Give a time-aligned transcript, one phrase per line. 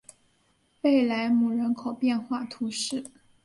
[0.81, 3.03] 贝莱姆人口变化图示